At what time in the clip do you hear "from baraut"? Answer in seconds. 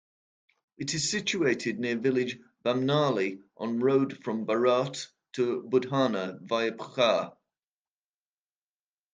4.23-5.07